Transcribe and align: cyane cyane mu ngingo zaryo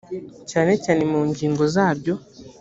cyane 0.49 0.73
cyane 0.83 1.01
mu 1.11 1.19
ngingo 1.29 1.63
zaryo 1.73 2.15